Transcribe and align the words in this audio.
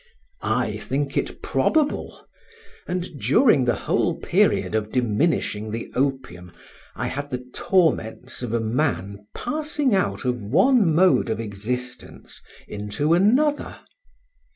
I 0.41 0.77
think 0.77 1.15
it 1.15 1.43
probable; 1.43 2.25
and 2.87 3.19
during 3.19 3.65
the 3.65 3.75
whole 3.85 4.15
period 4.15 4.73
of 4.73 4.91
diminishing 4.91 5.69
the 5.69 5.91
opium 5.93 6.53
I 6.95 7.05
had 7.05 7.29
the 7.29 7.45
torments 7.53 8.41
of 8.41 8.51
a 8.51 8.59
man 8.59 9.27
passing 9.35 9.93
out 9.93 10.25
of 10.25 10.41
one 10.41 10.95
mode 10.95 11.29
of 11.29 11.39
existence 11.39 12.41
into 12.67 13.13
another. 13.13 13.79